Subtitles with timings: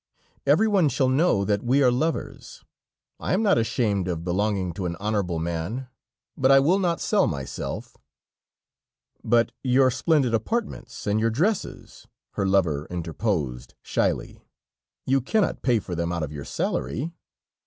[0.47, 2.63] Everyone shall know that we are lovers.
[3.19, 5.89] I am not ashamed of belonging to an honorable man,
[6.35, 7.95] but I will not sell myself."
[9.23, 14.41] "But your splendid apartments, and your dresses," her lover interposed shyly,
[15.05, 17.11] "you cannot pay for them out of your salary."